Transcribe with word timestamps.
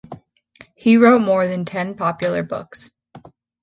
He 0.73 0.97
wrote 0.97 1.21
more 1.21 1.47
than 1.47 1.63
ten 1.63 1.93
popular 1.93 2.41
books. 2.41 2.89